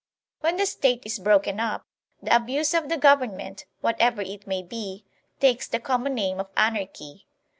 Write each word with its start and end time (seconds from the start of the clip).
When 0.39 0.57
the 0.57 0.65
State 0.65 1.03
is 1.05 1.19
broken 1.19 1.59
up, 1.59 1.85
the 2.23 2.35
abuse 2.35 2.73
of 2.73 2.89
the 2.89 2.97
gov 2.97 3.19
ernment, 3.19 3.65
whatever 3.81 4.23
it 4.23 4.47
may 4.47 4.63
be, 4.63 5.05
takes 5.39 5.67
the 5.67 5.79
common 5.79 6.15
name 6.15 6.39
of 6.39 6.49
ANARCHY. 6.57 7.27